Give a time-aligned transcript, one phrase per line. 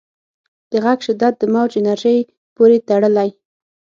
[0.71, 2.19] د غږ شدت د موج انرژۍ
[2.55, 3.29] پورې تړلی.